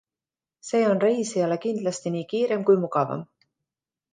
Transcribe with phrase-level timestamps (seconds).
[0.69, 3.23] See on reisijale kindlasti nii kiirem kui mugavam.